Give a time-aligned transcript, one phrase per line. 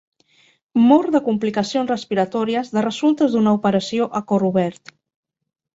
[0.85, 4.99] Mor de complicacions respiratòries de resultes d'una operació a cor obert.